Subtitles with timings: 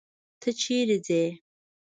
[0.39, 1.23] ته چيري ځې.